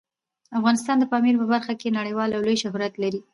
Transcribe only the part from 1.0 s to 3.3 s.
پامیر په برخه کې نړیوال او لوی شهرت لري.